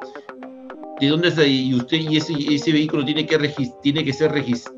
¿de 0.99 1.07
dónde 1.07 1.29
está? 1.29 1.45
Y 1.45 1.73
usted 1.73 1.97
y 1.97 2.17
ese, 2.17 2.33
ese 2.53 2.71
vehículo 2.71 3.03
tiene 3.03 3.25
que, 3.25 3.37
tiene, 3.81 4.03
que 4.03 4.13
ser 4.13 4.31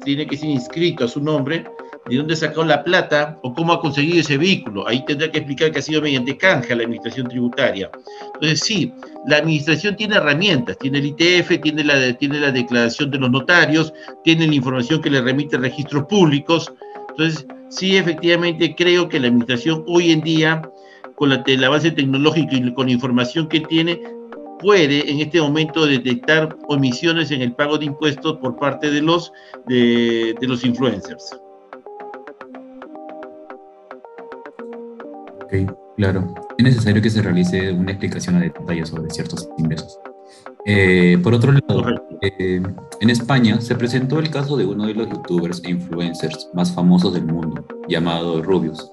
tiene 0.06 0.26
que 0.26 0.38
ser 0.38 0.50
inscrito 0.50 1.06
a 1.06 1.08
su 1.08 1.22
nombre, 1.22 1.66
de 2.10 2.18
dónde 2.18 2.36
sacó 2.36 2.64
la 2.64 2.84
plata 2.84 3.40
o 3.44 3.54
cómo 3.54 3.74
ha 3.74 3.82
conseguido 3.82 4.20
ese 4.20 4.38
vehículo. 4.38 4.88
Ahí 4.88 5.06
tendrá 5.06 5.32
que 5.32 5.40
explicar 5.40 5.72
que 5.72 5.80
ha 5.80 5.84
sido 5.84 6.02
mediante 6.02 6.38
canje 6.38 6.74
a 6.74 6.76
la 6.76 6.84
administración 6.84 7.28
tributaria. 7.28 7.92
Entonces, 8.34 8.60
sí, 8.62 8.94
la 9.28 9.38
administración 9.38 9.96
tiene 9.96 10.16
herramientas, 10.16 10.78
tiene 10.80 10.98
el 10.98 11.06
ITF, 11.06 11.62
tiene 11.62 11.84
la, 11.84 12.14
tiene 12.18 12.40
la 12.40 12.52
declaración 12.52 13.12
de 13.12 13.20
los 13.20 13.30
notarios, 13.30 13.94
tiene 14.24 14.48
la 14.48 14.56
información 14.56 15.02
que 15.02 15.12
le 15.12 15.22
remite 15.22 15.58
registros 15.58 16.06
públicos. 16.06 16.74
Entonces, 17.10 17.46
sí, 17.70 17.98
efectivamente, 17.98 18.76
creo 18.76 19.08
que 19.08 19.20
la 19.20 19.28
administración 19.28 19.84
hoy 19.88 20.12
en 20.12 20.22
día, 20.22 20.62
con 21.16 21.30
la, 21.30 21.70
base 21.70 21.92
tecnológica 21.92 22.56
y 22.56 22.74
con 22.74 22.88
la 22.88 22.94
información 22.94 23.48
que 23.48 23.60
tiene, 23.60 24.02
puede 24.60 25.10
en 25.10 25.20
este 25.20 25.40
momento 25.40 25.86
detectar 25.86 26.56
omisiones 26.68 27.30
en 27.32 27.42
el 27.42 27.54
pago 27.54 27.78
de 27.78 27.86
impuestos 27.86 28.38
por 28.38 28.58
parte 28.58 28.90
de 28.90 29.02
los, 29.02 29.32
de 29.68 30.36
los 30.42 30.64
influencers. 30.66 31.41
Claro. 35.98 36.34
Es 36.58 36.64
necesario 36.64 37.02
que 37.02 37.10
se 37.10 37.22
realice 37.22 37.72
una 37.72 37.92
explicación 37.92 38.36
a 38.36 38.40
detalle 38.40 38.86
sobre 38.86 39.10
ciertos 39.10 39.50
ingresos. 39.58 40.00
Eh, 40.66 41.18
por 41.24 41.34
otro 41.34 41.52
lado, 41.52 41.84
eh, 42.22 42.62
en 43.00 43.10
España 43.10 43.60
se 43.62 43.76
presentó 43.76 44.20
el 44.20 44.30
caso 44.30 44.56
de 44.58 44.66
uno 44.66 44.86
de 44.86 44.94
los 44.94 45.10
youtubers 45.10 45.62
e 45.64 45.72
influencers 45.72 46.50
más 46.54 46.74
famosos 46.74 47.14
del 47.14 47.26
mundo, 47.26 47.66
llamado 47.88 48.44
Rubius, 48.44 48.92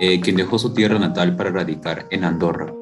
eh, 0.00 0.20
quien 0.20 0.36
dejó 0.36 0.58
su 0.58 0.74
tierra 0.74 0.98
natal 0.98 1.34
para 1.34 1.50
radicar 1.50 2.06
en 2.10 2.24
Andorra, 2.24 2.72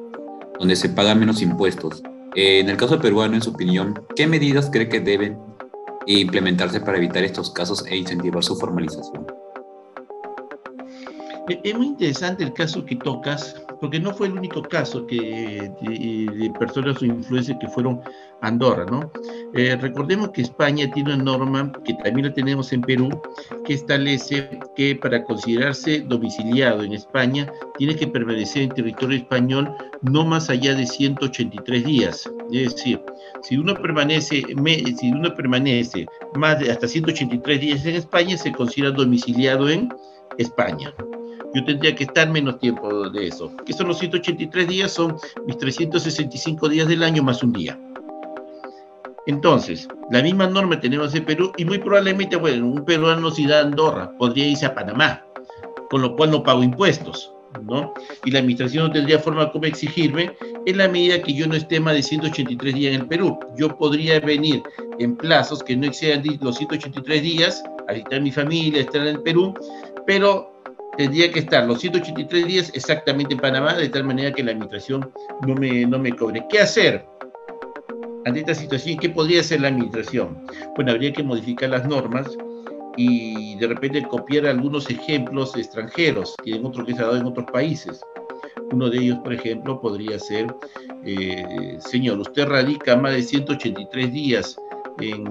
donde 0.59 0.75
se 0.75 0.89
pagan 0.89 1.19
menos 1.19 1.41
impuestos. 1.41 2.03
en 2.35 2.69
el 2.69 2.77
caso 2.77 2.99
peruano, 2.99 3.33
en 3.33 3.41
su 3.41 3.49
opinión, 3.49 3.99
¿qué 4.15 4.27
medidas 4.27 4.69
cree 4.71 4.89
que 4.89 4.99
deben 4.99 5.39
implementarse 6.05 6.79
para 6.79 6.97
evitar 6.97 7.23
estos 7.23 7.49
casos 7.49 7.83
e 7.87 7.97
incentivar 7.97 8.43
su 8.43 8.55
formalización? 8.55 9.25
Es 11.47 11.77
muy 11.77 11.87
interesante 11.87 12.43
el 12.43 12.51
caso 12.51 12.83
que 12.83 12.97
tocas, 12.97 13.55
porque 13.79 14.01
no 14.01 14.13
fue 14.13 14.27
el 14.27 14.33
único 14.33 14.61
caso 14.61 15.07
que, 15.07 15.71
de, 15.81 16.53
personas 16.59 17.01
o 17.01 17.05
influencers 17.05 17.57
que 17.59 17.69
fueron 17.69 18.01
a 18.41 18.47
Andorra, 18.47 18.85
¿no? 18.85 19.09
Eh, 19.53 19.77
recordemos 19.79 20.31
que 20.31 20.41
España 20.41 20.91
tiene 20.91 21.13
una 21.13 21.23
norma, 21.23 21.71
que 21.85 21.93
también 21.93 22.27
la 22.27 22.33
tenemos 22.33 22.73
en 22.73 22.81
Perú, 22.81 23.09
que 23.63 23.75
establece 23.75 24.59
que 24.75 24.95
para 24.97 25.23
considerarse 25.23 26.01
domiciliado 26.01 26.83
en 26.83 26.91
España, 26.93 27.49
tiene 27.77 27.95
que 27.95 28.07
permanecer 28.07 28.63
en 28.63 28.69
territorio 28.69 29.17
español 29.17 29.73
no 30.01 30.25
más 30.25 30.49
allá 30.49 30.75
de 30.75 30.85
183 30.85 31.85
días. 31.85 32.29
Es 32.51 32.75
decir, 32.75 33.01
si 33.41 33.57
uno 33.57 33.73
permanece, 33.75 34.43
si 34.99 35.11
uno 35.11 35.33
permanece 35.33 36.07
más 36.35 36.59
de 36.59 36.71
hasta 36.71 36.89
183 36.89 37.61
días 37.61 37.85
en 37.85 37.95
España, 37.95 38.37
se 38.37 38.51
considera 38.51 38.91
domiciliado 38.91 39.69
en 39.69 39.89
España 40.37 40.93
yo 41.53 41.63
tendría 41.63 41.95
que 41.95 42.03
estar 42.03 42.29
menos 42.29 42.59
tiempo 42.59 43.09
de 43.09 43.27
eso. 43.27 43.51
Que 43.65 43.73
son 43.73 43.87
los 43.87 43.99
183 43.99 44.67
días, 44.67 44.91
son 44.91 45.17
mis 45.45 45.57
365 45.57 46.69
días 46.69 46.87
del 46.87 47.03
año 47.03 47.23
más 47.23 47.43
un 47.43 47.53
día. 47.53 47.79
Entonces, 49.27 49.87
la 50.09 50.21
misma 50.21 50.47
norma 50.47 50.79
tenemos 50.79 51.13
en 51.13 51.25
Perú 51.25 51.51
y 51.57 51.65
muy 51.65 51.79
probablemente, 51.79 52.37
bueno, 52.37 52.65
un 52.65 52.85
peruano 52.85 53.29
si 53.29 53.45
da 53.45 53.59
Andorra 53.59 54.11
podría 54.17 54.47
irse 54.47 54.65
a 54.65 54.73
Panamá, 54.73 55.21
con 55.89 56.01
lo 56.01 56.15
cual 56.15 56.31
no 56.31 56.43
pago 56.43 56.63
impuestos, 56.63 57.33
¿no? 57.63 57.93
Y 58.23 58.31
la 58.31 58.39
administración 58.39 58.87
no 58.87 58.93
tendría 58.93 59.19
forma 59.19 59.51
como 59.51 59.65
exigirme 59.65 60.31
en 60.65 60.77
la 60.77 60.87
medida 60.87 61.21
que 61.21 61.33
yo 61.33 61.45
no 61.45 61.55
esté 61.55 61.79
más 61.79 61.95
de 61.95 62.03
183 62.03 62.73
días 62.73 62.95
en 62.95 63.01
el 63.01 63.07
Perú. 63.07 63.37
Yo 63.57 63.77
podría 63.77 64.17
venir 64.21 64.63
en 64.99 65.17
plazos 65.17 65.61
que 65.61 65.75
no 65.75 65.87
excedan 65.87 66.23
los 66.39 66.57
183 66.57 67.21
días, 67.21 67.63
a 67.89 67.93
visitar 67.93 68.19
a 68.19 68.21
mi 68.21 68.31
familia, 68.31 68.81
estar 68.81 69.01
en 69.01 69.07
el 69.07 69.21
Perú, 69.23 69.53
pero 70.05 70.56
tendría 70.97 71.31
que 71.31 71.39
estar 71.39 71.65
los 71.65 71.79
183 71.79 72.47
días 72.47 72.71
exactamente 72.73 73.35
en 73.35 73.39
Panamá, 73.39 73.75
de 73.75 73.89
tal 73.89 74.03
manera 74.03 74.33
que 74.33 74.43
la 74.43 74.51
administración 74.51 75.09
no 75.45 75.55
me, 75.55 75.85
no 75.85 75.99
me 75.99 76.11
cobre. 76.11 76.45
¿Qué 76.49 76.59
hacer? 76.59 77.05
Ante 78.25 78.39
esta 78.41 78.55
situación, 78.55 78.97
¿qué 78.97 79.09
podría 79.09 79.39
hacer 79.39 79.61
la 79.61 79.69
administración? 79.69 80.45
Bueno, 80.75 80.91
habría 80.91 81.13
que 81.13 81.23
modificar 81.23 81.69
las 81.69 81.87
normas 81.87 82.27
y 82.97 83.55
de 83.55 83.67
repente 83.67 84.01
copiar 84.03 84.47
algunos 84.47 84.89
ejemplos 84.89 85.55
extranjeros 85.55 86.35
que 86.43 86.55
en 86.55 86.65
otros 86.65 86.85
que 86.85 86.93
se 86.93 87.01
ha 87.01 87.05
dado 87.05 87.17
en 87.17 87.25
otros 87.25 87.45
países. 87.51 88.01
Uno 88.71 88.89
de 88.89 88.97
ellos, 88.97 89.19
por 89.19 89.33
ejemplo, 89.33 89.79
podría 89.79 90.19
ser, 90.19 90.53
eh, 91.05 91.77
señor, 91.79 92.19
usted 92.19 92.47
radica 92.47 92.97
más 92.97 93.13
de 93.13 93.23
183 93.23 94.11
días 94.11 94.57
en, 94.99 95.25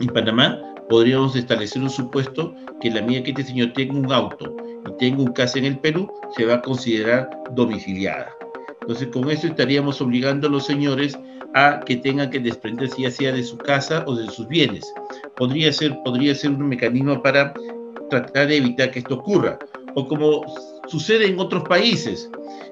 en 0.00 0.06
Panamá, 0.06 0.73
podríamos 0.88 1.36
establecer 1.36 1.82
un 1.82 1.90
supuesto 1.90 2.54
que 2.80 2.90
la 2.90 3.02
medida 3.02 3.24
que 3.24 3.30
este 3.30 3.44
señor 3.44 3.72
tenga 3.72 3.94
un 3.94 4.12
auto 4.12 4.56
y 4.86 4.96
tenga 4.98 5.22
un 5.22 5.32
caso 5.32 5.58
en 5.58 5.64
el 5.64 5.78
Perú, 5.78 6.10
se 6.36 6.44
va 6.44 6.54
a 6.54 6.62
considerar 6.62 7.30
domiciliada. 7.52 8.30
Entonces, 8.82 9.08
con 9.08 9.30
eso 9.30 9.46
estaríamos 9.46 10.00
obligando 10.02 10.46
a 10.46 10.50
los 10.50 10.66
señores 10.66 11.18
a 11.54 11.80
que 11.80 11.96
tengan 11.96 12.30
que 12.30 12.40
desprenderse 12.40 13.02
ya 13.02 13.10
sea 13.10 13.32
de 13.32 13.42
su 13.42 13.56
casa 13.56 14.04
o 14.06 14.14
de 14.14 14.28
sus 14.28 14.46
bienes. 14.46 14.92
Podría 15.36 15.72
ser, 15.72 15.96
podría 16.04 16.34
ser 16.34 16.50
un 16.50 16.68
mecanismo 16.68 17.22
para 17.22 17.54
tratar 18.10 18.48
de 18.48 18.58
evitar 18.58 18.90
que 18.90 18.98
esto 18.98 19.14
ocurra. 19.14 19.58
O 19.94 20.06
como 20.06 20.44
sucede 20.88 21.28
en 21.28 21.38
otros 21.38 21.62
países. 21.64 22.28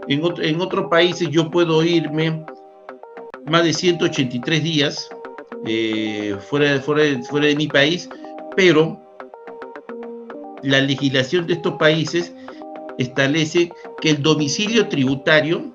En, 0.08 0.22
en 0.42 0.60
otros 0.60 0.88
países 0.90 1.30
yo 1.30 1.50
puedo 1.50 1.82
irme 1.82 2.44
más 3.46 3.64
de 3.64 3.72
183 3.72 4.62
días 4.62 5.08
eh, 5.66 6.36
fuera, 6.48 6.80
fuera, 6.80 7.22
fuera 7.22 7.46
de 7.46 7.56
mi 7.56 7.68
país, 7.68 8.08
pero 8.56 9.00
la 10.62 10.80
legislación 10.80 11.46
de 11.46 11.54
estos 11.54 11.74
países 11.74 12.32
establece 12.98 13.70
que 14.00 14.10
el 14.10 14.22
domicilio 14.22 14.88
tributario 14.88 15.72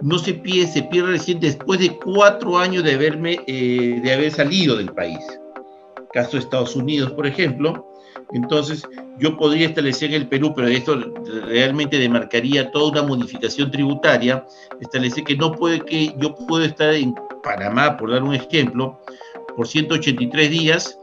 no 0.00 0.18
se 0.18 0.34
pierde, 0.34 0.72
se 0.72 0.82
pierde 0.82 1.12
recién 1.12 1.40
después 1.40 1.80
de 1.80 1.96
cuatro 1.96 2.58
años 2.58 2.84
de, 2.84 2.94
haberme, 2.94 3.40
eh, 3.46 4.00
de 4.02 4.12
haber 4.12 4.30
salido 4.30 4.76
del 4.76 4.92
país. 4.92 5.18
Caso 6.12 6.32
de 6.32 6.38
Estados 6.38 6.76
Unidos, 6.76 7.12
por 7.12 7.26
ejemplo. 7.26 7.84
Entonces, 8.32 8.86
yo 9.18 9.36
podría 9.36 9.66
establecer 9.66 10.12
el 10.12 10.28
Perú, 10.28 10.52
pero 10.54 10.68
esto 10.68 10.96
realmente 11.46 11.98
demarcaría 11.98 12.70
toda 12.70 13.00
una 13.00 13.02
modificación 13.02 13.70
tributaria, 13.70 14.44
establecer 14.80 15.24
que 15.24 15.36
no 15.36 15.52
puede 15.52 15.80
que 15.80 16.14
yo 16.18 16.34
puedo 16.34 16.64
estar 16.64 16.94
en 16.94 17.14
Panamá, 17.48 17.96
por 17.96 18.10
dar 18.10 18.22
un 18.22 18.34
ejemplo, 18.34 19.00
por 19.56 19.66
183 19.66 20.50
días 20.50 20.98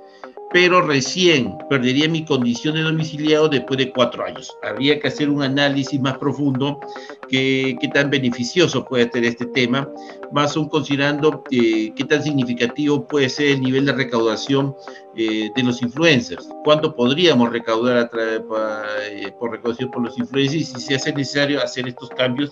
pero 0.56 0.82
recién 0.82 1.58
perdería 1.70 2.08
mi 2.08 2.24
condición 2.24 2.76
de 2.76 2.84
domiciliado 2.84 3.50
después 3.50 3.78
de 3.78 3.92
cuatro 3.92 4.24
años. 4.24 4.56
Habría 4.64 4.98
que 5.02 5.10
hacer 5.10 5.30
un 5.30 5.44
análisis 5.44 6.00
más 6.00 6.18
profundo 6.18 6.80
qué, 7.28 7.76
qué 7.82 7.90
tan 7.90 8.10
beneficioso 8.10 8.86
puede 8.86 9.12
ser 9.12 9.26
este 9.26 9.48
tema, 9.48 9.90
más 10.32 10.56
aún 10.56 10.70
considerando 10.70 11.44
eh, 11.52 11.92
qué 11.94 12.06
tan 12.06 12.24
significativo 12.24 13.06
puede 13.06 13.28
ser 13.28 13.48
el 13.48 13.62
nivel 13.64 13.86
de 13.86 13.92
recaudación 13.92 14.74
eh, 15.18 15.50
de 15.54 15.64
los 15.64 15.82
influencers. 15.82 16.48
¿Cuánto 16.64 16.96
podríamos 16.96 17.52
recaudar 17.52 17.98
a 17.98 18.10
eh, 18.16 19.34
por 19.38 19.52
recaudación 19.52 19.92
por 19.92 20.04
los 20.04 20.18
influencers 20.18 20.62
y 20.62 20.64
si 20.64 20.80
se 20.80 20.96
hace 20.96 21.12
necesario 21.12 21.62
hacer 21.62 21.86
estos 21.86 22.10
cambios 22.12 22.50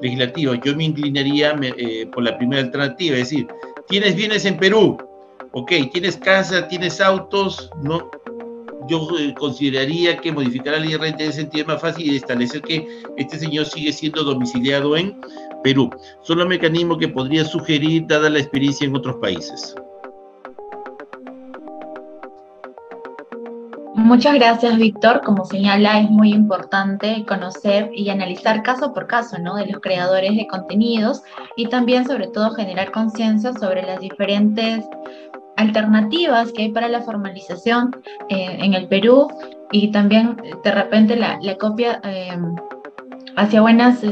legislativos? 0.00 0.58
Yo 0.64 0.76
me 0.76 0.84
inclinaría 0.84 1.54
por 2.12 2.22
la 2.22 2.36
primera 2.36 2.62
alternativa, 2.62 3.16
es 3.16 3.30
decir, 3.30 3.46
tienes 3.88 4.14
bienes 4.14 4.44
en 4.44 4.56
Perú, 4.56 4.96
ok, 5.52 5.72
tienes 5.92 6.16
casa, 6.16 6.68
tienes 6.68 7.00
autos, 7.00 7.70
no, 7.82 8.10
yo 8.88 9.08
eh, 9.18 9.34
consideraría 9.34 10.16
que 10.16 10.32
modificar 10.32 10.74
la 10.74 10.80
ley 10.80 10.92
de 10.92 10.98
renta 10.98 11.24
en 11.24 11.30
ese 11.30 11.40
sentido 11.40 11.62
es 11.62 11.68
más 11.68 11.80
fácil 11.80 12.12
y 12.12 12.16
establecer 12.16 12.62
que 12.62 12.86
este 13.16 13.38
señor 13.38 13.66
sigue 13.66 13.92
siendo 13.92 14.22
domiciliado 14.22 14.96
en 14.96 15.18
Perú. 15.62 15.90
Son 16.22 16.38
los 16.38 16.46
mecanismos 16.46 16.98
que 16.98 17.08
podría 17.08 17.44
sugerir 17.44 18.06
dada 18.06 18.30
la 18.30 18.38
experiencia 18.38 18.86
en 18.86 18.94
otros 18.94 19.16
países. 19.16 19.74
Muchas 24.06 24.34
gracias, 24.34 24.78
Víctor. 24.78 25.20
Como 25.24 25.44
señala, 25.44 25.98
es 25.98 26.08
muy 26.08 26.32
importante 26.32 27.24
conocer 27.26 27.90
y 27.92 28.08
analizar 28.08 28.62
caso 28.62 28.94
por 28.94 29.08
caso, 29.08 29.36
¿no? 29.38 29.56
De 29.56 29.66
los 29.66 29.80
creadores 29.80 30.36
de 30.36 30.46
contenidos 30.46 31.24
y 31.56 31.66
también, 31.66 32.06
sobre 32.06 32.28
todo, 32.28 32.52
generar 32.52 32.92
conciencia 32.92 33.52
sobre 33.54 33.82
las 33.82 33.98
diferentes 33.98 34.84
alternativas 35.56 36.52
que 36.52 36.62
hay 36.62 36.68
para 36.70 36.86
la 36.86 37.02
formalización 37.02 37.96
eh, 38.28 38.58
en 38.60 38.74
el 38.74 38.86
Perú 38.86 39.26
y 39.72 39.90
también 39.90 40.36
de 40.62 40.70
repente 40.70 41.16
la, 41.16 41.40
copia 41.58 42.00
em, 42.04 42.54
hacia, 43.34 43.60
buenas, 43.60 44.04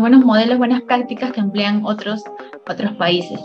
buenos 0.00 0.24
modelos, 0.24 0.58
buenas 0.58 0.82
prácticas 0.82 1.30
que 1.30 1.38
emplean 1.38 1.84
otros, 1.84 2.24
otros 2.68 2.92
países. 2.96 3.40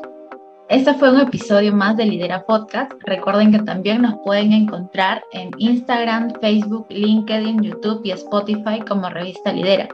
Este 0.74 0.96
fue 0.96 1.12
un 1.12 1.20
episodio 1.20 1.72
más 1.72 1.98
de 1.98 2.08
Lidera 2.08 2.48
Podcast. 2.48 2.92
Recuerden 3.06 3.52
que 3.52 3.60
también 3.60 4.02
nos 4.02 4.16
pueden 4.24 4.54
encontrar 4.54 5.24
en 5.32 5.52
Instagram, 5.60 6.34
Facebook, 6.42 6.88
LinkedIn, 6.90 7.62
YouTube 7.62 8.02
y 8.04 8.10
Spotify 8.10 8.80
como 8.80 9.08
revista 9.08 9.54
Lidera. 9.54 9.88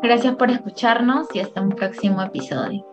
Gracias 0.00 0.36
por 0.36 0.48
escucharnos 0.48 1.26
y 1.34 1.40
hasta 1.40 1.60
un 1.60 1.70
próximo 1.70 2.22
episodio. 2.22 2.91